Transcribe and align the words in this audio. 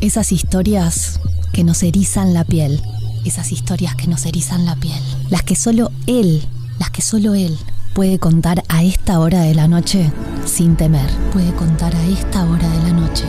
Esas 0.00 0.32
historias 0.32 1.20
que 1.52 1.62
nos 1.62 1.82
erizan 1.82 2.32
la 2.32 2.44
piel. 2.44 2.80
Esas 3.26 3.52
historias 3.52 3.94
que 3.96 4.06
nos 4.06 4.24
erizan 4.24 4.64
la 4.64 4.74
piel. 4.76 4.98
Las 5.28 5.42
que 5.42 5.54
solo 5.54 5.90
él, 6.06 6.42
las 6.78 6.90
que 6.90 7.02
solo 7.02 7.34
él 7.34 7.58
puede 7.92 8.18
contar 8.18 8.64
a 8.68 8.82
esta 8.82 9.20
hora 9.20 9.42
de 9.42 9.54
la 9.54 9.68
noche 9.68 10.10
sin 10.46 10.74
temer. 10.76 11.10
Puede 11.34 11.52
contar 11.52 11.94
a 11.94 12.06
esta 12.06 12.44
hora 12.44 12.66
de 12.66 12.82
la 12.82 12.92
noche 12.94 13.24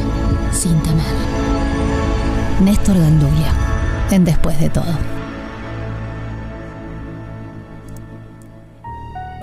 sin 0.53 0.81
temer. 0.81 1.05
Néstor 2.61 2.97
Gandulia, 2.97 3.53
en 4.09 4.23
Después 4.23 4.57
de 4.57 4.69
todo. 4.69 5.10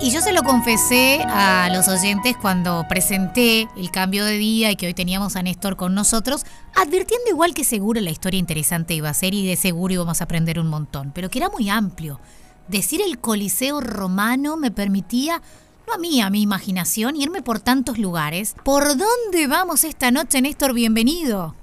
Y 0.01 0.11
yo 0.11 0.21
se 0.21 0.31
lo 0.31 0.43
confesé 0.43 1.21
a 1.27 1.69
los 1.73 1.89
oyentes 1.89 2.37
cuando 2.37 2.85
presenté 2.87 3.67
el 3.75 3.91
cambio 3.91 4.23
de 4.23 4.37
día 4.37 4.71
y 4.71 4.77
que 4.77 4.87
hoy 4.87 4.93
teníamos 4.93 5.35
a 5.35 5.43
Néstor 5.43 5.75
con 5.75 5.93
nosotros, 5.93 6.45
advirtiendo 6.73 7.29
igual 7.29 7.53
que 7.53 7.65
seguro 7.65 7.99
la 7.99 8.09
historia 8.09 8.39
interesante 8.39 8.93
iba 8.93 9.09
a 9.09 9.13
ser 9.13 9.33
y 9.33 9.45
de 9.45 9.57
seguro 9.57 9.93
íbamos 9.93 10.21
a 10.21 10.23
aprender 10.23 10.57
un 10.57 10.69
montón, 10.69 11.11
pero 11.13 11.29
que 11.29 11.39
era 11.39 11.49
muy 11.49 11.69
amplio. 11.69 12.21
Decir 12.69 13.01
el 13.01 13.19
Coliseo 13.19 13.81
romano 13.81 14.55
me 14.55 14.71
permitía, 14.71 15.41
no 15.85 15.95
a 15.95 15.97
mí, 15.97 16.21
a 16.21 16.29
mi 16.29 16.43
imaginación, 16.43 17.17
irme 17.17 17.41
por 17.41 17.59
tantos 17.59 17.97
lugares. 17.97 18.55
¿Por 18.63 18.87
dónde 18.87 19.47
vamos 19.49 19.83
esta 19.83 20.11
noche, 20.11 20.41
Néstor? 20.41 20.73
Bienvenido. 20.73 21.55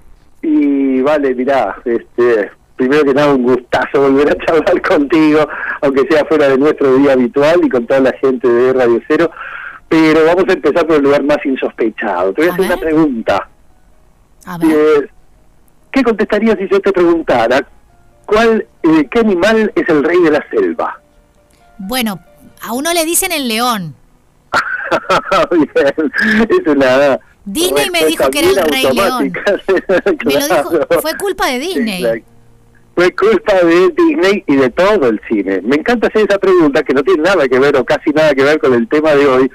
Y 0.43 1.01
vale, 1.01 1.33
mirá, 1.33 1.81
este, 1.85 2.51
primero 2.77 3.03
que 3.03 3.13
nada 3.13 3.33
un 3.33 3.43
gustazo 3.43 4.01
volver 4.01 4.29
a 4.29 4.35
charlar 4.45 4.81
contigo, 4.81 5.47
aunque 5.81 6.07
sea 6.09 6.23
fuera 6.25 6.47
de 6.47 6.57
nuestro 6.57 6.95
día 6.95 7.13
habitual 7.13 7.59
y 7.63 7.69
con 7.69 7.85
toda 7.85 7.99
la 7.99 8.13
gente 8.13 8.47
de 8.47 8.73
Radio 8.73 9.01
Cero. 9.07 9.29
Pero 9.89 10.25
vamos 10.25 10.45
a 10.47 10.53
empezar 10.53 10.85
por 10.85 10.97
el 10.97 11.03
lugar 11.03 11.23
más 11.23 11.37
insospechado. 11.45 12.33
Te 12.33 12.41
voy 12.41 12.49
a, 12.49 12.53
hacer 12.53 12.65
una 12.65 12.77
pregunta. 12.77 13.49
A 14.45 14.57
ver. 14.57 15.09
¿Qué 15.91 16.03
contestarías 16.03 16.57
si 16.57 16.67
yo 16.69 16.79
te 16.79 16.91
preguntara 16.91 17.65
cuál, 18.25 18.67
eh, 18.83 19.07
qué 19.09 19.19
animal 19.19 19.71
es 19.73 19.89
el 19.89 20.03
rey 20.03 20.21
de 20.21 20.31
la 20.31 20.45
selva? 20.49 20.99
Bueno, 21.77 22.19
a 22.61 22.73
uno 22.73 22.93
le 22.93 23.05
dicen 23.05 23.31
el 23.31 23.47
león. 23.47 23.95
Bien, 25.51 26.11
es 26.49 26.67
una 26.67 27.19
Disney 27.45 27.89
me 27.89 28.05
dijo 28.05 28.29
que 28.29 28.39
era 28.39 28.49
el 28.49 28.69
rey 28.69 28.83
león. 28.93 29.33
Me 30.25 30.33
lo 30.33 30.47
dijo, 30.47 31.01
fue 31.01 31.15
culpa 31.17 31.47
de 31.47 31.59
Disney. 31.59 32.23
Fue 32.97 33.13
culpa 33.13 33.53
de 33.63 33.93
Disney 33.95 34.43
y 34.47 34.55
de 34.55 34.71
todo 34.71 35.07
el 35.07 35.21
cine. 35.29 35.61
Me 35.61 35.75
encanta 35.75 36.07
hacer 36.07 36.25
esa 36.27 36.39
pregunta 36.39 36.81
que 36.81 36.95
no 36.95 37.03
tiene 37.03 37.21
nada 37.21 37.47
que 37.47 37.59
ver 37.59 37.77
o 37.77 37.85
casi 37.85 38.09
nada 38.09 38.33
que 38.33 38.43
ver 38.43 38.57
con 38.57 38.73
el 38.73 38.87
tema 38.87 39.13
de 39.13 39.27
hoy, 39.27 39.51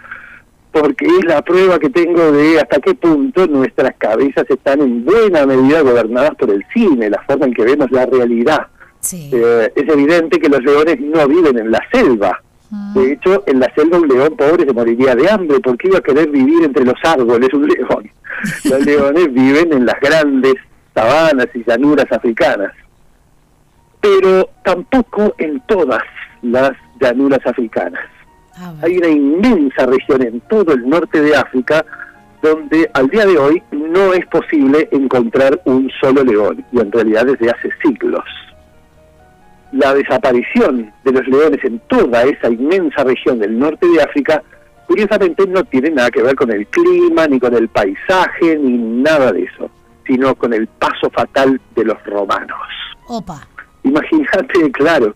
porque 0.70 1.06
es 1.06 1.24
la 1.24 1.42
prueba 1.42 1.80
que 1.80 1.90
tengo 1.90 2.30
de 2.30 2.60
hasta 2.60 2.78
qué 2.78 2.94
punto 2.94 3.48
nuestras 3.48 3.96
cabezas 3.98 4.44
están 4.48 4.80
en 4.80 5.04
buena 5.04 5.44
medida 5.44 5.80
gobernadas 5.80 6.36
por 6.36 6.52
el 6.52 6.64
cine, 6.72 7.10
la 7.10 7.20
forma 7.22 7.46
en 7.46 7.54
que 7.54 7.64
vemos 7.64 7.90
la 7.90 8.06
realidad. 8.06 8.68
Eh, 9.12 9.72
es 9.74 9.88
evidente 9.88 10.38
que 10.38 10.48
los 10.48 10.62
leones 10.62 11.00
no 11.00 11.26
viven 11.26 11.58
en 11.58 11.72
la 11.72 11.80
selva. 11.92 12.40
Mm. 12.70 12.94
De 12.94 13.12
hecho, 13.12 13.42
en 13.48 13.58
la 13.58 13.74
selva 13.74 13.98
un 13.98 14.06
león 14.06 14.36
pobre 14.36 14.66
se 14.66 14.72
moriría 14.72 15.16
de 15.16 15.28
hambre 15.28 15.58
porque 15.58 15.88
iba 15.88 15.98
a 15.98 16.02
querer 16.02 16.30
vivir 16.30 16.62
entre 16.62 16.84
los 16.84 16.94
árboles 17.02 17.52
un 17.52 17.66
león. 17.66 18.08
Los 18.70 18.86
leones 18.86 19.34
viven 19.34 19.72
en 19.72 19.84
las 19.84 20.00
grandes 20.00 20.54
sabanas 20.94 21.48
y 21.54 21.64
llanuras 21.64 22.06
africanas 22.10 22.72
pero 24.02 24.50
tampoco 24.64 25.34
en 25.38 25.60
todas 25.60 26.02
las 26.42 26.72
llanuras 27.00 27.40
africanas. 27.46 28.02
Ah, 28.56 28.74
Hay 28.82 28.98
una 28.98 29.08
inmensa 29.08 29.86
región 29.86 30.22
en 30.22 30.40
todo 30.42 30.74
el 30.74 30.86
norte 30.86 31.22
de 31.22 31.34
África 31.34 31.84
donde 32.42 32.90
al 32.94 33.08
día 33.08 33.24
de 33.24 33.38
hoy 33.38 33.62
no 33.70 34.12
es 34.12 34.26
posible 34.26 34.88
encontrar 34.90 35.60
un 35.64 35.88
solo 36.00 36.24
león, 36.24 36.64
y 36.72 36.80
en 36.80 36.90
realidad 36.90 37.24
desde 37.24 37.48
hace 37.50 37.70
siglos. 37.82 38.24
La 39.70 39.94
desaparición 39.94 40.92
de 41.04 41.12
los 41.12 41.26
leones 41.28 41.64
en 41.64 41.78
toda 41.88 42.24
esa 42.24 42.50
inmensa 42.50 43.04
región 43.04 43.38
del 43.38 43.56
norte 43.58 43.86
de 43.86 44.02
África, 44.02 44.42
curiosamente 44.88 45.46
no 45.46 45.62
tiene 45.64 45.90
nada 45.90 46.10
que 46.10 46.20
ver 46.20 46.34
con 46.34 46.50
el 46.50 46.66
clima, 46.66 47.28
ni 47.28 47.38
con 47.38 47.54
el 47.54 47.68
paisaje, 47.68 48.58
ni 48.58 48.76
nada 48.76 49.32
de 49.32 49.44
eso, 49.44 49.70
sino 50.04 50.34
con 50.34 50.52
el 50.52 50.66
paso 50.66 51.08
fatal 51.10 51.60
de 51.76 51.84
los 51.84 52.04
romanos. 52.04 52.58
Opa. 53.06 53.46
Imagínate, 53.84 54.70
claro, 54.72 55.14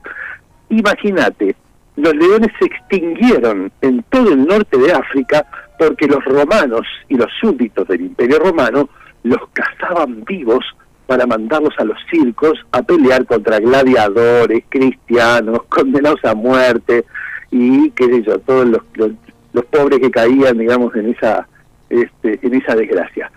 imagínate, 0.68 1.56
los 1.96 2.14
leones 2.14 2.50
se 2.58 2.66
extinguieron 2.66 3.72
en 3.80 4.02
todo 4.10 4.32
el 4.32 4.46
norte 4.46 4.76
de 4.78 4.92
África 4.92 5.46
porque 5.78 6.06
los 6.06 6.24
romanos 6.24 6.86
y 7.08 7.16
los 7.16 7.30
súbditos 7.40 7.88
del 7.88 8.02
imperio 8.02 8.38
romano 8.38 8.88
los 9.22 9.40
cazaban 9.52 10.24
vivos 10.24 10.64
para 11.06 11.26
mandarlos 11.26 11.74
a 11.78 11.84
los 11.84 11.98
circos 12.10 12.58
a 12.72 12.82
pelear 12.82 13.24
contra 13.26 13.60
gladiadores, 13.60 14.64
cristianos, 14.68 15.62
condenados 15.68 16.24
a 16.24 16.34
muerte 16.34 17.04
y 17.50 17.90
qué 17.90 18.06
sé 18.06 18.22
yo, 18.24 18.38
todos 18.40 18.66
los, 18.66 18.82
los, 18.94 19.64
pobres 19.66 20.00
que 20.00 20.10
caían, 20.10 20.58
digamos, 20.58 20.94
en 20.96 21.10
esa, 21.10 21.48
este, 21.88 22.38
en 22.42 22.54
esa 22.54 22.74
desgracia 22.74 23.30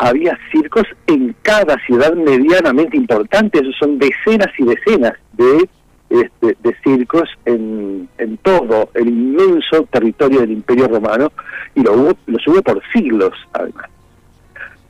había 0.00 0.36
circos 0.50 0.84
en 1.06 1.36
cada 1.42 1.76
ciudad 1.84 2.14
medianamente 2.14 2.96
importante, 2.96 3.60
esos 3.60 3.76
son 3.78 3.98
decenas 3.98 4.48
y 4.58 4.64
decenas 4.64 5.12
de, 5.34 5.68
este, 6.08 6.56
de 6.62 6.76
circos 6.82 7.28
en, 7.44 8.08
en, 8.16 8.38
todo 8.38 8.88
el 8.94 9.08
inmenso 9.08 9.82
territorio 9.90 10.40
del 10.40 10.52
Imperio 10.52 10.88
Romano 10.88 11.30
y 11.74 11.82
lo 11.82 11.92
hubo, 11.92 12.16
los 12.26 12.46
hubo 12.48 12.62
por 12.62 12.82
siglos 12.94 13.32
además. 13.52 13.86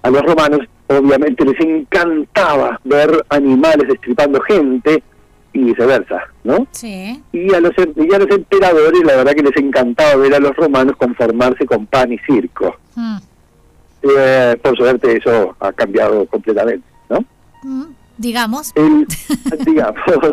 A 0.03 0.11
los 0.11 0.23
romanos 0.23 0.61
obviamente 0.87 1.45
les 1.45 1.61
encantaba 1.61 2.81
ver 2.85 3.11
animales 3.31 3.89
destripando 3.89 4.41
gente 4.43 5.03
y 5.53 5.65
viceversa, 5.65 6.23
¿no? 6.45 6.69
Sí. 6.71 7.21
Y 7.33 7.53
a 7.53 7.61
los, 7.61 7.73
y 7.77 8.15
a 8.15 8.19
los 8.19 8.31
emperadores 8.31 9.03
la 9.05 9.17
verdad 9.17 9.33
que 9.33 9.43
les 9.43 9.57
encantaba 9.57 10.15
ver 10.15 10.35
a 10.35 10.39
los 10.39 10.55
romanos 10.55 10.95
conformarse 10.97 11.67
con 11.67 11.87
pan 11.87 12.13
y 12.13 12.19
circo. 12.19 12.77
Hmm. 12.95 13.17
Eh, 14.03 14.57
por 14.63 14.77
suerte 14.77 15.17
eso 15.17 15.55
ha 15.61 15.73
cambiado 15.73 16.25
completamente, 16.27 16.87
¿no? 17.09 17.25
Mm, 17.63 17.95
digamos. 18.17 18.73
digamos. 19.67 20.33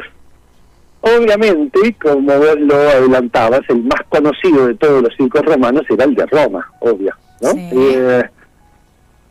Obviamente, 1.01 1.95
como 2.01 2.37
vos 2.37 2.59
lo 2.59 2.75
adelantabas, 2.75 3.61
el 3.69 3.83
más 3.83 4.01
conocido 4.09 4.67
de 4.67 4.75
todos 4.75 5.03
los 5.03 5.15
circos 5.15 5.45
romanos 5.45 5.83
era 5.89 6.05
el 6.05 6.15
de 6.15 6.25
Roma, 6.25 6.69
obvio, 6.79 7.13
¿no? 7.41 7.51
Eh, 7.55 8.29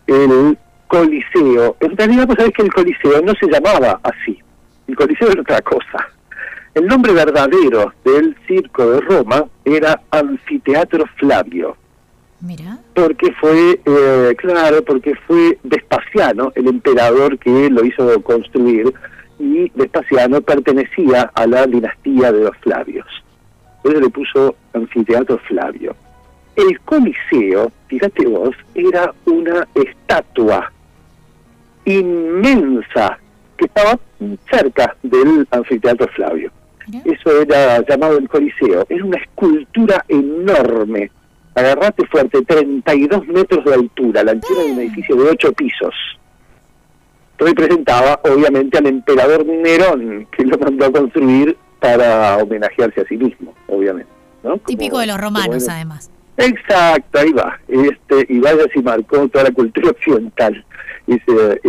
el 0.06 0.58
Coliseo. 0.86 1.76
En 1.80 1.96
realidad, 1.96 2.26
vos 2.26 2.36
sabés 2.36 2.52
que 2.52 2.62
el 2.62 2.72
Coliseo 2.72 3.22
no 3.22 3.32
se 3.34 3.46
llamaba 3.46 4.00
así. 4.02 4.38
El 4.86 4.96
Coliseo 4.96 5.30
era 5.30 5.40
otra 5.40 5.60
cosa. 5.62 6.08
El 6.74 6.86
nombre 6.86 7.12
verdadero 7.12 7.92
del 8.04 8.36
circo 8.46 8.90
de 8.90 9.00
Roma 9.00 9.44
era 9.64 10.00
Anfiteatro 10.10 11.04
Flavio. 11.16 11.76
Mira. 12.40 12.78
Porque 12.94 13.32
fue, 13.32 13.80
eh, 13.84 14.34
claro, 14.36 14.84
porque 14.84 15.14
fue 15.26 15.58
Vespasiano, 15.62 16.52
el 16.54 16.68
emperador 16.68 17.38
que 17.38 17.70
lo 17.70 17.84
hizo 17.84 18.22
construir, 18.22 18.92
y 19.38 19.70
Vespasiano 19.74 20.40
pertenecía 20.40 21.30
a 21.34 21.46
la 21.46 21.66
dinastía 21.66 22.32
de 22.32 22.44
los 22.44 22.56
Flavios. 22.58 23.06
Él 23.84 24.00
le 24.00 24.10
puso 24.10 24.56
anfiteatro 24.72 25.38
Flavio. 25.46 25.94
El 26.56 26.80
Coliseo, 26.80 27.70
fíjate 27.86 28.26
vos, 28.26 28.56
era 28.74 29.12
una 29.26 29.66
estatua 29.74 30.72
inmensa 31.84 33.18
que 33.56 33.66
estaba 33.66 33.98
cerca 34.50 34.96
del 35.02 35.46
anfiteatro 35.50 36.08
Flavio. 36.08 36.50
Eso 37.04 37.42
era 37.42 37.84
llamado 37.86 38.18
el 38.18 38.28
Coliseo. 38.28 38.86
Era 38.88 39.04
una 39.04 39.18
escultura 39.18 40.04
enorme 40.08 41.10
agarrate 41.56 42.06
fuerte, 42.06 42.42
32 42.42 43.26
metros 43.28 43.64
de 43.64 43.74
altura, 43.74 44.22
la 44.22 44.32
altura 44.32 44.62
de 44.62 44.72
un 44.72 44.78
edificio 44.78 45.16
de 45.16 45.30
8 45.30 45.52
pisos. 45.54 45.94
Representaba, 47.38 48.20
obviamente, 48.24 48.78
al 48.78 48.86
emperador 48.86 49.44
Nerón, 49.46 50.26
que 50.36 50.44
lo 50.44 50.58
mandó 50.58 50.86
a 50.86 50.92
construir 50.92 51.56
para 51.80 52.36
homenajearse 52.36 53.00
a 53.00 53.04
sí 53.06 53.16
mismo, 53.16 53.54
obviamente. 53.68 54.10
¿no? 54.42 54.58
Típico 54.58 54.98
de 54.98 55.06
los 55.06 55.18
romanos, 55.18 55.66
además. 55.68 56.10
Exacto, 56.36 57.18
ahí 57.18 57.32
va. 57.32 57.58
Este, 57.68 58.26
y 58.28 58.38
vaya 58.38 58.64
si 58.72 58.82
marcó 58.82 59.26
toda 59.28 59.44
la 59.44 59.50
cultura 59.50 59.90
occidental, 59.90 60.64
ese, 61.06 61.60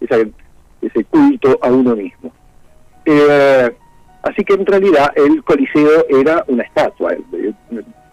ese, 0.00 0.32
ese 0.80 1.04
culto 1.04 1.58
a 1.60 1.70
uno 1.70 1.94
mismo. 1.94 2.32
Eh, 3.04 3.70
así 4.22 4.42
que 4.42 4.54
en 4.54 4.64
realidad 4.64 5.12
el 5.16 5.44
Coliseo 5.44 6.06
era 6.08 6.44
una 6.48 6.62
estatua. 6.62 7.14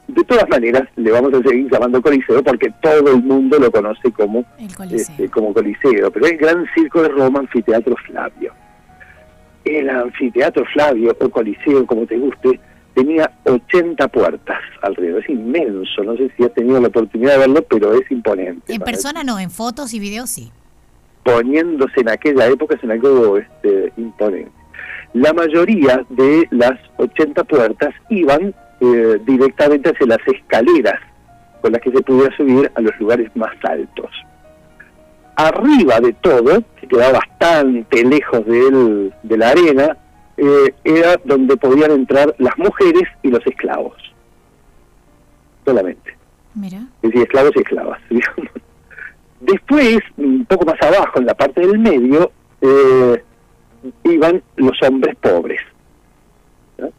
De 0.08 0.24
todas 0.26 0.48
maneras, 0.50 0.84
le 0.98 1.12
vamos 1.12 1.34
a 1.34 1.42
seguir 1.42 1.72
llamando 1.72 2.02
Coliseo 2.02 2.44
porque 2.44 2.72
todo 2.82 3.14
el 3.14 3.24
mundo 3.24 3.58
lo 3.58 3.72
conoce 3.72 4.12
como 4.12 4.46
Coliseo. 4.76 5.16
Este, 5.16 5.30
como 5.30 5.54
Coliseo, 5.54 6.12
pero 6.12 6.26
el 6.28 6.38
Gran 6.38 6.66
Circo 6.76 7.02
de 7.02 7.10
Roma, 7.10 7.40
Anfiteatro 7.40 7.96
Flavio. 8.08 8.54
El 9.64 9.90
Anfiteatro 9.90 10.66
Flavio, 10.74 11.16
o 11.18 11.30
Coliseo, 11.30 11.86
como 11.86 12.06
te 12.06 12.18
guste, 12.18 12.60
tenía 12.94 13.32
80 13.46 14.08
puertas 14.10 14.60
alrededor, 14.82 15.24
es 15.24 15.30
inmenso, 15.30 16.04
no 16.04 16.18
sé 16.18 16.30
si 16.36 16.44
has 16.44 16.54
tenido 16.54 16.80
la 16.82 16.90
oportunidad 16.90 17.34
de 17.34 17.40
verlo, 17.40 17.64
pero 17.64 17.94
es 17.94 18.12
imponente. 18.12 18.74
En 18.74 18.82
persona 18.82 19.24
no, 19.24 19.40
en 19.40 19.50
fotos 19.50 19.94
y 19.94 20.00
videos 20.00 20.30
sí. 20.30 20.52
poniéndose 21.24 22.02
en 22.02 22.10
aquella 22.10 22.48
época 22.48 22.76
es 22.76 22.90
algo 22.90 23.38
este, 23.38 23.94
imponente. 23.98 24.52
La 25.14 25.32
mayoría 25.32 26.04
de 26.10 26.48
las 26.52 26.80
80 26.98 27.44
puertas 27.44 27.94
iban 28.10 28.54
eh, 28.84 29.18
directamente 29.26 29.92
hacia 29.92 30.08
las 30.08 30.20
escaleras 30.28 31.00
con 31.62 31.72
las 31.72 31.82
que 31.82 31.92
se 31.92 32.02
pudiera 32.02 32.36
subir 32.36 32.70
a 32.76 32.82
los 32.82 32.92
lugares 33.00 33.34
más 33.36 33.54
altos. 33.64 34.12
Arriba 35.38 36.02
de 36.02 36.12
todo, 36.14 36.62
que 36.80 36.88
quedaba 36.88 37.20
bastante 37.20 38.04
lejos 38.04 38.46
de, 38.46 39.12
de 39.24 39.38
la 39.38 39.50
arena, 39.50 39.98
eh, 40.36 40.74
era 40.84 41.16
donde 41.24 41.56
podían 41.56 41.92
entrar 41.92 42.36
las 42.40 42.58
mujeres 42.58 43.04
y 43.22 43.30
los 43.30 43.46
esclavos. 43.48 43.96
Solamente. 45.64 46.18
Mira. 46.54 46.80
Es 47.02 47.10
decir, 47.10 47.22
esclavos 47.22 47.52
y 47.56 47.60
esclavas, 47.60 48.02
digamos. 48.10 48.52
Después, 49.40 50.00
un 50.18 50.46
poco 50.46 50.66
más 50.66 50.82
abajo, 50.82 51.20
en 51.20 51.26
la 51.26 51.36
parte 51.36 51.62
del 51.62 51.80
medio, 51.80 52.32
eh, 52.60 53.24
iban 54.04 54.44
los 54.58 54.78
hombres 54.84 55.16
pobres. 55.16 55.62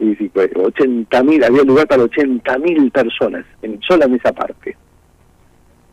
Y 0.04 0.30
80 0.34 1.22
mil, 1.22 1.44
había 1.44 1.62
lugar 1.62 1.86
para 1.86 2.02
80 2.02 2.58
mil 2.58 2.90
personas, 2.90 3.44
en, 3.62 3.80
sola 3.82 4.04
en 4.04 4.14
esa 4.14 4.32
parte. 4.32 4.76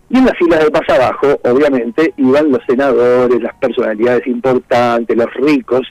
Y 0.10 0.18
en 0.18 0.26
las 0.26 0.38
filas 0.38 0.64
de 0.64 0.72
más 0.72 0.90
abajo, 0.90 1.40
obviamente, 1.44 2.14
iban 2.18 2.52
los 2.52 2.62
senadores, 2.68 3.42
las 3.42 3.56
personalidades 3.56 4.28
importantes, 4.28 5.16
los 5.16 5.34
ricos, 5.36 5.88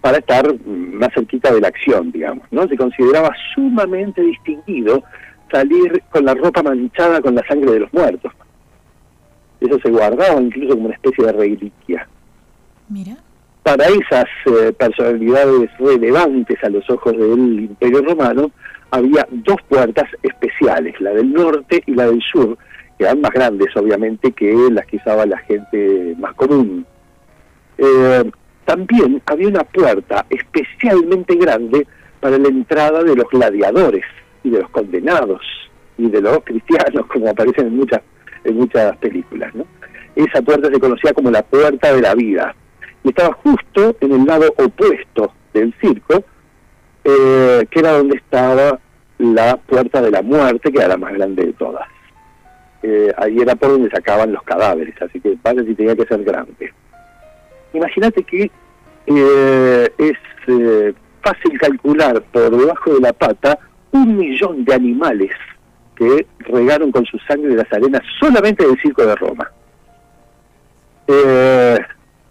para 0.00 0.18
estar 0.18 0.46
más 0.64 1.10
cerquita 1.12 1.52
de 1.52 1.60
la 1.60 1.68
acción, 1.68 2.12
digamos. 2.12 2.44
¿no? 2.50 2.66
Se 2.68 2.76
consideraba 2.76 3.30
sumamente 3.54 4.22
distinguido 4.22 5.02
salir 5.50 6.02
con 6.10 6.24
la 6.24 6.34
ropa 6.34 6.62
manchada 6.62 7.20
con 7.20 7.34
la 7.34 7.46
sangre 7.46 7.72
de 7.72 7.80
los 7.80 7.92
muertos. 7.92 8.32
Eso 9.60 9.78
se 9.82 9.90
guardaba 9.90 10.40
incluso 10.40 10.74
como 10.74 10.86
una 10.86 10.94
especie 10.94 11.26
de 11.26 11.32
reliquia. 11.32 12.08
Mira. 12.88 13.16
Para 13.62 13.86
esas 13.86 14.24
eh, 14.46 14.72
personalidades 14.72 15.70
relevantes 15.78 16.62
a 16.64 16.70
los 16.70 16.88
ojos 16.88 17.12
del 17.12 17.60
Imperio 17.60 18.02
Romano, 18.02 18.50
había 18.90 19.26
dos 19.30 19.56
puertas 19.68 20.06
especiales, 20.22 20.98
la 21.00 21.10
del 21.10 21.32
norte 21.32 21.82
y 21.86 21.94
la 21.94 22.06
del 22.06 22.22
sur, 22.22 22.56
que 22.98 23.04
eran 23.04 23.20
más 23.20 23.30
grandes, 23.30 23.68
obviamente, 23.76 24.32
que 24.32 24.52
las 24.72 24.86
que 24.86 24.96
usaba 24.96 25.26
la 25.26 25.38
gente 25.38 26.14
más 26.18 26.34
común. 26.34 26.86
Eh, 27.78 28.30
también 28.64 29.22
había 29.26 29.48
una 29.48 29.64
puerta 29.64 30.24
especialmente 30.30 31.34
grande 31.36 31.86
para 32.20 32.38
la 32.38 32.48
entrada 32.48 33.02
de 33.02 33.16
los 33.16 33.28
gladiadores 33.30 34.04
y 34.42 34.50
de 34.50 34.60
los 34.60 34.70
condenados 34.70 35.42
y 35.98 36.08
de 36.08 36.20
los 36.20 36.38
cristianos, 36.44 37.06
como 37.12 37.28
aparecen 37.28 37.66
en 37.66 37.76
muchas 37.76 38.00
en 38.44 38.56
muchas 38.56 38.96
películas. 38.96 39.54
¿no? 39.54 39.66
Esa 40.16 40.40
puerta 40.40 40.68
se 40.72 40.80
conocía 40.80 41.12
como 41.12 41.30
la 41.30 41.42
puerta 41.42 41.92
de 41.94 42.00
la 42.00 42.14
vida 42.14 42.54
y 43.02 43.08
estaba 43.08 43.34
justo 43.34 43.96
en 44.00 44.12
el 44.12 44.24
lado 44.24 44.52
opuesto 44.56 45.32
del 45.52 45.74
circo, 45.80 46.22
eh, 47.04 47.66
que 47.70 47.78
era 47.78 47.92
donde 47.92 48.16
estaba 48.16 48.78
la 49.18 49.56
puerta 49.56 50.02
de 50.02 50.10
la 50.10 50.22
muerte, 50.22 50.70
que 50.70 50.78
era 50.78 50.88
la 50.88 50.96
más 50.96 51.12
grande 51.12 51.46
de 51.46 51.52
todas. 51.54 51.88
Eh, 52.82 53.12
ahí 53.16 53.38
era 53.38 53.54
por 53.56 53.70
donde 53.70 53.90
sacaban 53.90 54.32
los 54.32 54.42
cadáveres, 54.42 54.94
así 55.02 55.20
que 55.20 55.36
vale 55.42 55.64
si 55.64 55.74
tenía 55.74 55.96
que 55.96 56.06
ser 56.06 56.22
grande. 56.24 56.72
Imagínate 57.72 58.22
que 58.22 58.50
eh, 59.06 59.92
es 59.98 60.16
fácil 61.22 61.58
calcular 61.58 62.22
por 62.32 62.56
debajo 62.56 62.94
de 62.94 63.00
la 63.00 63.12
pata 63.12 63.58
un 63.92 64.16
millón 64.16 64.64
de 64.64 64.74
animales 64.74 65.30
que 65.94 66.26
regaron 66.40 66.90
con 66.90 67.04
su 67.04 67.18
sangre 67.18 67.54
las 67.54 67.70
arenas 67.72 68.02
solamente 68.18 68.66
del 68.66 68.80
circo 68.80 69.04
de 69.04 69.14
Roma. 69.16 69.50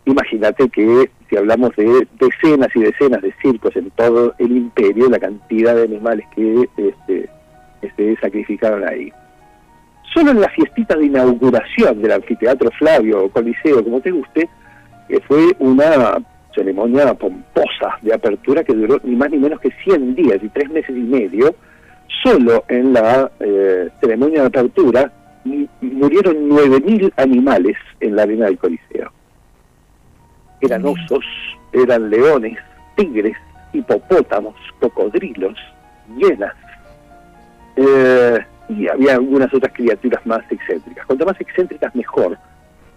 Eh, 0.10 0.12
imagínate 0.12 0.70
que 0.70 1.10
si 1.30 1.38
hablamos 1.38 1.76
de 1.76 2.08
decenas 2.20 2.70
y 2.76 2.82
decenas 2.82 3.22
de 3.22 3.34
circos 3.42 3.76
en 3.76 3.90
todo 3.92 4.34
el 4.40 4.52
imperio, 4.52 5.10
la 5.10 5.20
cantidad 5.20 5.76
de 5.76 5.84
animales 5.84 6.26
que 6.36 6.68
este, 6.78 7.30
este, 7.82 8.18
sacrificaron 8.20 8.88
ahí. 8.88 9.12
Solo 10.14 10.32
en 10.32 10.42
la 10.42 10.50
fiestita 10.50 10.96
de 10.96 11.06
inauguración 11.06 12.02
del 12.02 12.14
anfiteatro 12.14 12.72
Flavio 12.72 13.26
o 13.26 13.30
Coliseo, 13.30 13.84
como 13.84 14.02
te 14.02 14.12
guste, 14.12 14.50
que 15.08 15.20
fue 15.22 15.56
una 15.60 16.18
ceremonia 16.56 17.14
pomposa 17.14 17.98
de 18.02 18.14
apertura 18.14 18.64
que 18.64 18.74
duró 18.74 19.00
ni 19.04 19.16
más 19.16 19.30
ni 19.30 19.38
menos 19.38 19.60
que 19.60 19.70
100 19.84 20.16
días 20.16 20.40
y 20.42 20.50
tres 20.50 20.70
meses 20.72 20.96
y 20.96 21.02
medio, 21.02 21.56
solo 22.24 22.64
en 22.68 22.94
la 22.94 23.32
eh, 23.40 23.90
ceremonia 24.02 24.42
de 24.42 24.48
apertura 24.48 25.12
murieron 25.82 26.50
9.000 26.50 27.14
animales 27.18 27.78
en 28.00 28.16
la 28.16 28.24
arena 28.24 28.46
del 28.48 28.58
Coliseo. 28.58 29.12
Eran 30.62 30.86
osos, 30.86 31.26
eran 31.72 32.10
leones, 32.10 32.58
tigres, 32.96 33.38
hipopótamos, 33.74 34.56
cocodrilos, 34.80 35.58
hienas, 36.18 36.54
eh, 37.76 38.40
y 38.70 38.88
había 38.88 39.14
algunas 39.16 39.54
otras 39.54 39.74
criaturas 39.74 40.26
más 40.26 40.42
excéntricas. 40.52 41.06
Cuanto 41.06 41.26
más 41.26 41.40
excéntricas, 41.40 41.96
mejor 41.96 42.38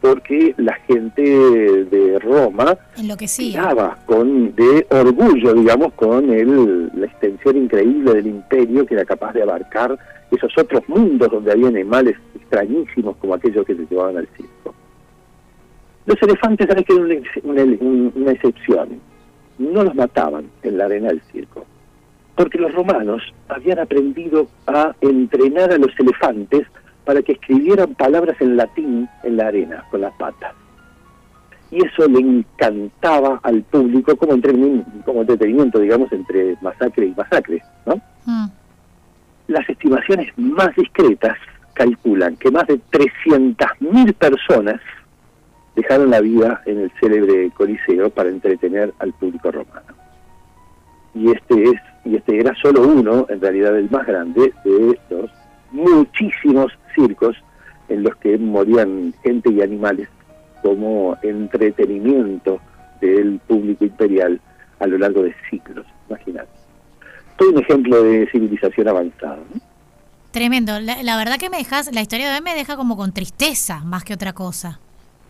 porque 0.03 0.53
la 0.59 0.75
gente 0.89 1.23
de 1.23 2.19
Roma 2.19 2.77
estaba 3.21 3.97
con 4.05 4.53
de 4.57 4.85
orgullo, 4.91 5.55
digamos, 5.55 5.93
con 5.93 6.29
el, 6.31 6.91
la 6.93 7.07
extensión 7.07 7.57
increíble 7.57 8.15
del 8.15 8.27
imperio 8.27 8.85
que 8.85 8.95
era 8.95 9.05
capaz 9.05 9.33
de 9.33 9.45
abarcar 9.45 9.97
esos 10.33 10.53
otros 10.59 10.83
mundos 10.89 11.31
donde 11.31 11.53
había 11.53 11.69
animales 11.69 12.17
extrañísimos 12.35 13.17
como 13.19 13.35
aquellos 13.35 13.65
que 13.65 13.77
se 13.77 13.87
llevaban 13.89 14.17
al 14.17 14.29
circo. 14.37 14.62
Los 16.07 16.21
elefantes 16.23 16.69
eran 16.69 16.85
que 16.85 16.95
una, 16.95 17.63
una 17.63 18.33
excepción. 18.33 19.01
No 19.59 19.85
los 19.85 19.95
mataban 19.95 20.47
en 20.63 20.79
la 20.79 20.87
arena 20.87 21.09
del 21.09 21.23
circo, 21.31 21.65
porque 22.35 22.59
los 22.59 22.75
romanos 22.75 23.23
habían 23.49 23.79
aprendido 23.79 24.49
a 24.67 24.95
entrenar 25.01 25.73
a 25.73 25.79
los 25.79 25.93
elefantes 25.99 26.67
para 27.05 27.23
que 27.23 27.33
escribieran 27.33 27.95
palabras 27.95 28.41
en 28.41 28.57
latín 28.57 29.09
en 29.23 29.37
la 29.37 29.49
arena 29.49 29.85
con 29.91 30.01
las 30.01 30.13
patas. 30.15 30.55
Y 31.71 31.85
eso 31.85 32.07
le 32.07 32.19
encantaba 32.19 33.41
al 33.43 33.63
público 33.63 34.17
como, 34.17 34.39
como 35.05 35.21
entretenimiento, 35.23 35.79
digamos, 35.79 36.13
entre 36.13 36.57
masacre 36.61 37.07
y 37.07 37.15
masacre, 37.17 37.63
¿no? 37.87 37.97
Mm. 38.27 38.47
Las 39.49 39.69
estimaciones 39.69 40.33
más 40.37 40.75
discretas 40.77 41.37
calculan 41.75 42.37
que 42.37 42.51
más 42.51 42.67
de 42.67 42.79
300.000 42.91 44.15
personas 44.15 44.81
dejaron 45.75 46.11
la 46.11 46.21
vida 46.21 46.63
en 46.67 46.81
el 46.81 46.93
célebre 47.01 47.51
Coliseo 47.57 48.11
para 48.11 48.29
entretener 48.29 48.93
al 48.99 49.13
público 49.13 49.51
romano. 49.51 49.95
Y 51.15 51.31
este 51.31 51.65
es 51.65 51.81
y 52.05 52.17
este 52.17 52.41
era 52.41 52.55
solo 52.61 52.83
uno, 52.83 53.27
en 53.29 53.41
realidad 53.41 53.79
el 53.79 53.89
más 53.91 54.07
grande 54.07 54.53
de 54.65 54.99
los 55.11 55.31
muchísimos 55.71 56.73
circos 56.95 57.37
en 57.89 58.03
los 58.03 58.17
que 58.17 58.37
morían 58.39 59.15
gente 59.23 59.51
y 59.53 59.63
animales 59.63 60.09
como 60.63 61.17
entretenimiento 61.23 62.61
del 63.01 63.41
público 63.47 63.85
imperial 63.85 64.41
a 64.81 64.87
lo 64.87 64.99
largo 64.99 65.23
de 65.23 65.35
siglos, 65.49 65.87
imagínate. 66.09 66.51
Todo 67.37 67.51
un 67.51 67.59
ejemplo 67.61 68.03
de 68.03 68.29
civilización 68.31 68.89
avanzada. 68.89 69.39
Tremendo. 70.31 70.81
La, 70.81 71.17
verdad 71.17 71.39
que 71.39 71.51
me 71.51 71.59
dejas, 71.59 71.93
la 71.93 72.01
historia 72.01 72.31
de 72.31 72.37
hoy 72.37 72.43
me 72.43 72.55
deja 72.55 72.77
como 72.77 72.97
con 72.97 73.13
tristeza 73.13 73.81
más 73.85 74.05
que 74.05 74.15
otra 74.15 74.33
cosa. 74.33 74.81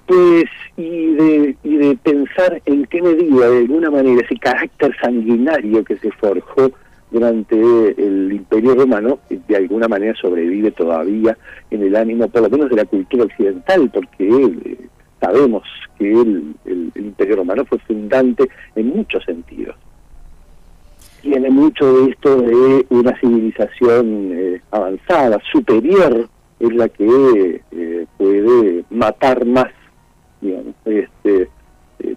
Pues, 0.06 0.44
y 0.76 1.14
de, 1.14 1.56
y 1.62 1.76
de 1.76 1.96
pensar 1.96 2.60
en 2.66 2.84
qué 2.86 3.00
medida, 3.00 3.48
de 3.48 3.58
alguna 3.58 3.90
manera, 3.90 4.22
ese 4.22 4.36
carácter 4.38 4.94
sanguinario 5.00 5.84
que 5.84 5.96
se 5.98 6.10
forjó 6.12 6.72
durante 7.12 7.54
el 7.56 8.32
Imperio 8.32 8.74
Romano, 8.74 9.20
de 9.28 9.56
alguna 9.56 9.86
manera 9.86 10.14
sobrevive 10.20 10.70
todavía 10.70 11.36
en 11.70 11.82
el 11.82 11.94
ánimo, 11.94 12.26
por 12.28 12.42
lo 12.42 12.50
menos 12.50 12.70
de 12.70 12.76
la 12.76 12.84
cultura 12.86 13.24
occidental, 13.24 13.90
porque 13.92 14.28
eh, 14.28 14.78
sabemos 15.20 15.62
que 15.98 16.10
el, 16.10 16.54
Imperio 16.94 17.36
Romano 17.36 17.64
fue 17.66 17.78
fundante 17.80 18.48
en 18.74 18.88
muchos 18.88 19.22
sentidos. 19.24 19.76
Tiene 21.20 21.50
mucho 21.50 21.92
de 21.92 22.10
esto 22.10 22.36
de 22.40 22.86
una 22.88 23.18
civilización 23.20 24.30
eh, 24.32 24.60
avanzada, 24.70 25.38
superior, 25.52 26.28
es 26.58 26.74
la 26.74 26.88
que 26.88 27.60
eh, 27.70 28.06
puede 28.16 28.84
matar 28.90 29.44
más, 29.44 29.68
digamos, 30.42 30.74
este, 30.84 31.48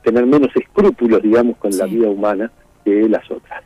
tener 0.03 0.25
menos 0.25 0.49
escrúpulos, 0.55 1.21
digamos, 1.21 1.57
con 1.57 1.75
la 1.77 1.85
vida 1.85 2.09
humana 2.09 2.51
que 2.83 3.07
las 3.07 3.29
otras. 3.31 3.63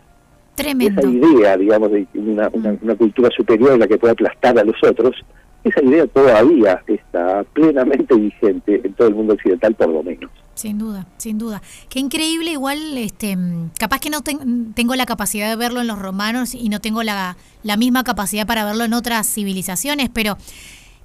Tremendo. 0.56 1.01
Esa 1.01 1.10
idea, 1.10 1.58
digamos, 1.58 1.92
de 1.92 2.06
una, 2.16 2.50
una, 2.50 2.96
cultura 2.96 3.30
superior 3.36 3.74
en 3.74 3.80
la 3.80 3.88
que 3.88 3.98
puede 3.98 4.12
aplastar 4.12 4.60
a 4.60 4.63
los 4.63 4.75
otros, 4.84 5.16
esa 5.63 5.82
idea 5.84 6.06
todavía 6.08 6.84
está 6.88 7.44
plenamente 7.54 8.16
vigente 8.16 8.82
en 8.84 8.94
todo 8.94 9.08
el 9.08 9.16
mundo 9.16 9.34
occidental, 9.34 9.74
por 9.75 9.89
lo 9.89 10.04
menos. 10.04 10.30
Sin 10.56 10.78
duda, 10.78 11.08
sin 11.18 11.38
duda. 11.38 11.62
Qué 11.88 12.00
increíble, 12.00 12.51
igual, 12.51 12.98
este, 12.98 13.38
capaz 13.78 14.00
que 14.00 14.10
no 14.10 14.22
tengo 14.22 14.96
la 14.96 15.06
capacidad 15.06 15.50
de 15.50 15.56
verlo 15.56 15.80
en 15.80 15.88
los 15.88 16.00
romanos 16.00 16.54
y 16.54 16.68
no 16.68 16.82
tengo 16.82 17.04
la, 17.04 17.38
la 17.63 17.78
misma 17.78 18.04
capacidad 18.04 18.46
para 18.46 18.66
verlo 18.66 18.84
en 18.84 18.94
otras 18.94 19.28
civilizaciones, 19.28 20.10
pero 20.10 20.38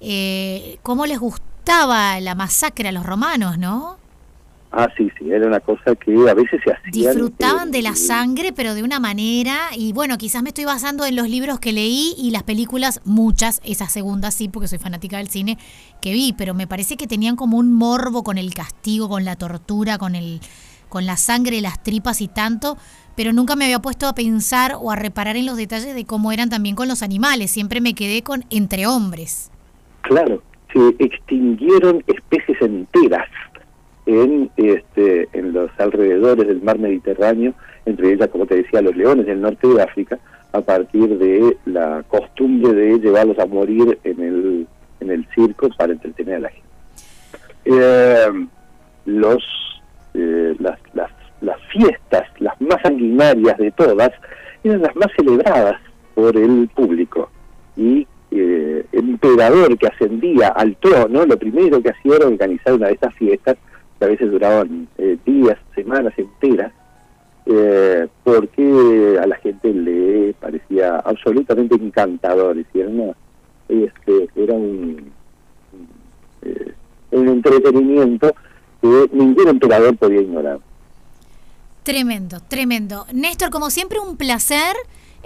eh, 0.00 0.78
cómo 0.82 1.06
les 1.06 1.18
gustaba 1.64 2.21
la 2.21 2.35
masacre 2.35 2.88
a 2.90 2.92
los 2.92 3.06
romanos, 3.06 3.56
¿no? 3.56 3.97
Ah, 4.71 4.87
sí, 4.99 5.09
sí, 5.18 5.30
era 5.30 5.47
una 5.47 5.61
cosa 5.61 5.94
que 5.94 6.12
a 6.28 6.35
veces 6.35 6.61
se 6.62 6.71
hacía. 6.71 7.11
Disfrutaban 7.12 7.71
de 7.71 7.80
la 7.80 7.94
sangre, 7.94 8.52
pero 8.52 8.75
de 8.75 8.83
una 8.83 9.00
manera, 9.00 9.71
y 9.75 9.94
bueno, 9.94 10.18
quizás 10.18 10.42
me 10.42 10.50
estoy 10.50 10.66
basando 10.66 11.06
en 11.06 11.16
los 11.16 11.26
libros 11.26 11.61
que 11.61 11.73
leí 11.73 12.12
y 12.18 12.33
las 12.33 12.42
películas, 12.42 13.00
muchas, 13.04 13.62
esas 13.64 13.90
segundas 13.90 14.35
sí, 14.35 14.49
porque 14.49 14.68
soy 14.68 14.76
fanática 14.78 15.16
del 15.16 15.30
cine, 15.30 15.56
que 16.02 16.12
vi, 16.12 16.35
pero 16.37 16.52
me 16.52 16.66
parece 16.66 16.99
que 16.99 17.06
tenían 17.06 17.35
como 17.35 17.56
un 17.56 17.73
morbo 17.73 18.25
con 18.25 18.37
el 18.37 18.52
castigo, 18.52 19.09
con 19.09 19.25
la 19.25 19.37
tortura, 19.37 19.97
con 19.97 20.14
el 20.14 20.40
con 20.90 21.06
la 21.06 21.16
sangre, 21.16 21.61
las 21.61 21.83
tripas 21.83 22.21
y 22.21 22.28
tanto, 22.28 22.76
pero 23.16 23.33
nunca 23.33 23.56
me 23.56 23.64
había 23.64 23.80
puesto 23.80 24.06
a 24.06 24.14
pensar 24.14 24.76
o 24.78 24.92
a 24.92 24.97
reparar 24.97 25.37
en 25.37 25.47
los 25.47 25.56
detalles 25.56 25.92
de 25.94 26.04
cómo 26.04 26.30
eran 26.30 26.50
también 26.50 26.76
con 26.76 26.88
los 26.88 27.02
animales, 27.02 27.50
siempre 27.50 27.80
me 27.80 27.94
quedé 27.94 28.23
con 28.23 28.44
entre 28.50 28.87
hombres. 28.87 29.50
Claro, 30.02 30.42
se 30.74 30.88
extinguieron 30.98 32.02
especies 32.06 32.60
enteras 32.60 33.28
en, 34.06 34.50
este, 34.56 35.28
en 35.32 35.52
los 35.52 35.70
alrededores 35.78 36.46
del 36.46 36.60
mar 36.60 36.78
Mediterráneo, 36.78 37.54
entre 37.86 38.12
ellas, 38.12 38.28
como 38.28 38.46
te 38.46 38.56
decía, 38.56 38.82
los 38.82 38.96
leones 38.96 39.26
del 39.26 39.40
norte 39.40 39.68
de 39.68 39.82
África, 39.82 40.18
a 40.52 40.60
partir 40.60 41.16
de 41.18 41.56
la 41.64 42.04
costumbre 42.08 42.72
de 42.72 42.98
llevarlos 42.98 43.38
a 43.38 43.46
morir 43.46 43.98
en 44.04 44.20
el, 44.20 44.66
en 45.00 45.10
el 45.10 45.26
circo 45.34 45.68
para 45.76 45.92
entretener 45.92 46.36
a 46.36 46.40
la 46.40 46.48
gente. 46.50 46.68
Eh, 47.64 48.46
los, 49.06 49.44
eh, 50.14 50.54
las, 50.58 50.78
las, 50.92 51.10
las 51.40 51.60
fiestas, 51.72 52.28
las 52.38 52.60
más 52.60 52.80
sanguinarias 52.82 53.56
de 53.58 53.70
todas, 53.70 54.10
eran 54.62 54.82
las 54.82 54.96
más 54.96 55.08
celebradas 55.16 55.80
por 56.14 56.36
el 56.36 56.68
público. 56.74 57.30
Y 57.76 58.06
eh, 58.34 58.86
emperador 58.92 59.78
que 59.78 59.86
ascendía 59.86 60.48
al 60.48 60.76
trono, 60.76 61.24
lo 61.24 61.38
primero 61.38 61.80
que 61.82 61.90
hacía 61.90 62.16
era 62.16 62.26
organizar 62.26 62.74
una 62.74 62.88
de 62.88 62.94
estas 62.94 63.14
fiestas 63.14 63.56
a 64.04 64.08
veces 64.08 64.30
duraban 64.30 64.88
eh, 64.98 65.16
días, 65.24 65.58
semanas 65.74 66.12
enteras, 66.16 66.72
eh, 67.46 68.06
porque 68.22 69.18
a 69.20 69.26
la 69.26 69.36
gente 69.36 69.72
le 69.72 70.34
parecía 70.34 70.96
absolutamente 70.96 71.74
encantador, 71.74 72.56
y 72.56 72.80
era, 72.80 72.90
este, 73.68 74.28
era 74.36 74.54
un, 74.54 75.12
eh, 76.42 76.72
un 77.10 77.28
entretenimiento 77.28 78.34
que 78.80 79.08
ningún 79.12 79.48
emperador 79.48 79.96
podía 79.96 80.20
ignorar. 80.20 80.60
Tremendo, 81.82 82.38
tremendo. 82.48 83.06
Néstor, 83.12 83.50
como 83.50 83.68
siempre, 83.70 83.98
un 84.00 84.16
placer. 84.16 84.74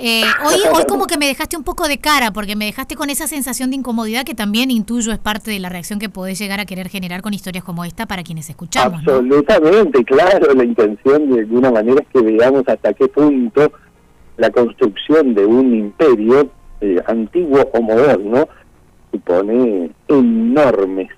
Eh, 0.01 0.23
hoy, 0.47 0.55
hoy 0.73 0.85
como 0.89 1.07
que 1.07 1.19
me 1.19 1.27
dejaste 1.27 1.57
un 1.57 1.65
poco 1.65 1.89
de 1.89 1.99
cara, 1.99 2.33
porque 2.33 2.55
me 2.55 2.67
dejaste 2.67 2.95
con 2.95 3.11
esa 3.11 3.27
sensación 3.27 3.71
de 3.71 3.77
incomodidad 3.77 4.25
que 4.25 4.35
también 4.35 4.71
intuyo 4.71 5.13
es 5.13 5.19
parte 5.19 5.51
de 5.51 5.59
la 5.59 5.69
reacción 5.69 5.99
que 5.99 6.09
podés 6.09 6.39
llegar 6.39 6.61
a 6.61 6.67
querer 6.67 6.89
generar 6.89 7.21
con 7.21 7.35
historias 7.35 7.65
como 7.65 7.85
esta 7.85 8.07
para 8.07 8.23
quienes 8.23 8.49
escuchamos. 8.49 9.01
Absolutamente, 9.01 10.05
claro. 10.05 10.55
La 10.55 10.65
intención 10.65 11.31
de 11.33 11.41
alguna 11.41 11.73
manera 11.73 12.01
es 12.01 12.09
que 12.13 12.21
veamos 12.21 12.63
hasta 12.69 12.93
qué 12.93 13.09
punto 13.09 13.73
la 14.37 14.51
construcción 14.51 15.35
de 15.35 15.45
un 15.45 15.75
imperio, 15.75 16.49
eh, 16.81 17.03
antiguo 17.09 17.69
o 17.73 17.83
moderno, 17.83 18.49
supone 19.11 19.91
enormes 20.07 21.09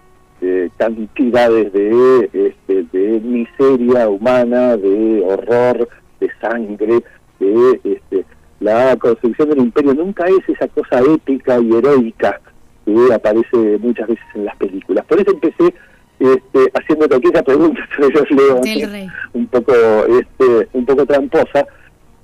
eh, 0.40 0.70
cantidades 0.78 1.70
de, 1.75 2.30
este, 2.32 2.84
de 2.92 3.20
miseria 3.20 4.08
humana, 4.08 4.78
de 4.78 5.22
horror, 5.22 5.87
de 6.18 6.30
sangre, 6.40 7.04
de 7.38 7.80
este, 7.84 8.25
la 8.61 8.97
construcción 8.97 9.49
del 9.49 9.59
imperio 9.59 9.95
nunca 9.95 10.26
es 10.26 10.49
esa 10.49 10.69
cosa 10.69 11.00
épica 11.00 11.59
y 11.59 11.73
heroica 11.73 12.40
que 12.85 13.14
aparece 13.14 13.79
muchas 13.81 14.09
veces 14.09 14.25
en 14.35 14.45
las 14.45 14.57
películas. 14.57 15.05
Por 15.07 15.21
eso 15.21 15.31
empecé 15.31 15.75
este, 16.19 16.71
haciendo 16.75 17.07
aquella 17.07 17.43
pregunta 17.43 17.81
sobre 17.97 18.14
los 18.14 18.31
leones, 18.31 19.11
un 19.33 19.47
poco, 19.47 19.73
este, 19.73 20.69
un 20.75 20.85
poco 20.85 21.07
tramposa, 21.07 21.67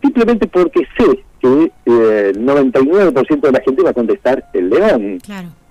simplemente 0.03 0.47
porque 0.47 0.87
sé 0.99 1.25
que 1.41 1.73
eh, 1.87 2.33
el 2.35 2.47
99% 2.47 3.41
de 3.41 3.53
la 3.53 3.61
gente 3.61 3.83
va 3.83 3.91
a 3.91 3.95
contestar 3.95 4.45
el 4.53 4.71
león. 4.71 5.19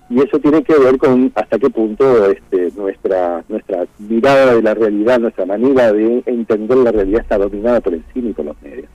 Y 0.08 0.20
eso 0.20 0.38
tiene 0.38 0.62
que 0.62 0.78
ver 0.78 0.98
con 0.98 1.32
hasta 1.34 1.58
qué 1.58 1.68
punto 1.68 2.30
este, 2.30 2.70
nuestra 2.76 3.44
nuestra 3.48 3.86
mirada 3.98 4.54
de 4.54 4.62
la 4.62 4.74
realidad, 4.74 5.18
nuestra 5.18 5.46
manera 5.46 5.92
de 5.92 6.22
entender 6.26 6.78
la 6.78 6.92
realidad 6.92 7.22
está 7.22 7.38
dominada 7.38 7.80
por 7.80 7.94
el 7.94 8.04
cine 8.12 8.30
y 8.30 8.32
por 8.32 8.44
los 8.44 8.62
medios. 8.62 8.85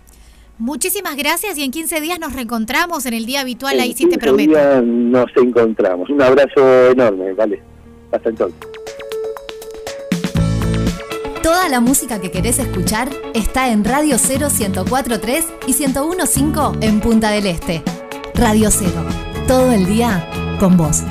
Muchísimas 0.62 1.16
gracias 1.16 1.58
y 1.58 1.64
en 1.64 1.72
15 1.72 2.02
días 2.02 2.20
nos 2.20 2.34
reencontramos 2.34 3.08
en 3.08 3.16
el 3.16 3.26
día 3.26 3.42
habitual, 3.42 3.80
ahí 3.80 3.94
sí 3.94 4.08
te 4.08 4.20
prometo. 4.20 4.52
Días 4.52 4.84
nos 4.84 5.26
encontramos. 5.36 6.08
Un 6.08 6.22
abrazo 6.22 6.92
enorme, 6.92 7.34
vale. 7.34 7.64
Hasta 8.12 8.30
entonces. 8.30 8.60
Toda 11.42 11.68
la 11.68 11.80
música 11.80 12.22
que 12.22 12.30
querés 12.30 12.60
escuchar 12.60 13.10
está 13.34 13.72
en 13.72 13.84
Radio 13.84 14.20
0 14.20 14.50
1043 14.56 15.48
y 15.66 15.74
1015 15.74 16.86
en 16.86 17.00
Punta 17.00 17.32
del 17.32 17.48
Este. 17.48 17.82
Radio 18.36 18.70
0. 18.70 18.92
Todo 19.48 19.72
el 19.72 19.88
día 19.88 20.30
con 20.60 20.78
vos. 20.78 21.02